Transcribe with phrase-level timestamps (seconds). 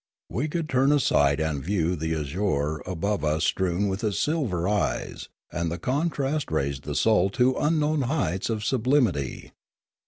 [0.31, 5.29] We could turn aside and view the azure above us strewn with its silver eyes,
[5.51, 9.51] and the contrast raised the soul to unknown heights of sub limity.